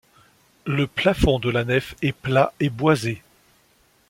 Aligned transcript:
Le 0.65 0.87
plafond 0.87 1.37
de 1.37 1.51
la 1.51 1.63
nef 1.63 1.93
est 2.01 2.11
plat 2.11 2.53
et 2.59 2.71
boisé. 2.71 3.21